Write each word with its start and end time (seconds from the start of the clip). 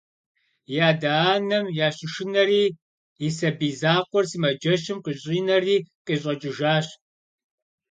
И 0.75 0.77
адэ-анэм 0.89 1.65
ящышынэри 1.87 2.63
и 3.25 3.29
сабий 3.37 3.73
закъуэр 3.79 4.25
сымаджэщым 4.31 4.97
къыщӏинэри 5.05 5.75
къыщӏэкӏыжащ. 6.05 6.87